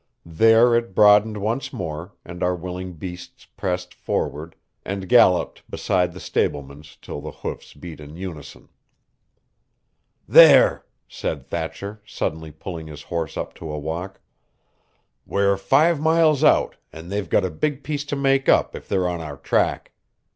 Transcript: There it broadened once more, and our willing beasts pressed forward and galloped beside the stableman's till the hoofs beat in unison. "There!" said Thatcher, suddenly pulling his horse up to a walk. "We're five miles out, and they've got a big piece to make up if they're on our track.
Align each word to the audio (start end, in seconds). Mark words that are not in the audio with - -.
There 0.25 0.73
it 0.73 0.95
broadened 0.95 1.37
once 1.37 1.71
more, 1.71 2.15
and 2.25 2.41
our 2.41 2.55
willing 2.55 2.93
beasts 2.93 3.45
pressed 3.45 3.93
forward 3.93 4.55
and 4.83 5.07
galloped 5.07 5.61
beside 5.69 6.11
the 6.13 6.19
stableman's 6.19 6.95
till 6.99 7.21
the 7.21 7.29
hoofs 7.29 7.75
beat 7.75 7.99
in 7.99 8.15
unison. 8.15 8.69
"There!" 10.27 10.87
said 11.07 11.45
Thatcher, 11.45 12.01
suddenly 12.03 12.49
pulling 12.49 12.87
his 12.87 13.03
horse 13.03 13.37
up 13.37 13.53
to 13.57 13.71
a 13.71 13.77
walk. 13.77 14.19
"We're 15.27 15.55
five 15.55 15.99
miles 16.01 16.43
out, 16.43 16.77
and 16.91 17.11
they've 17.11 17.29
got 17.29 17.45
a 17.45 17.51
big 17.51 17.83
piece 17.83 18.03
to 18.05 18.15
make 18.15 18.49
up 18.49 18.75
if 18.75 18.89
they're 18.89 19.07
on 19.07 19.21
our 19.21 19.37
track. 19.37 19.91